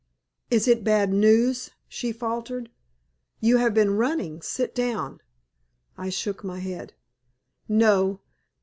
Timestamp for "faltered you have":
2.11-3.75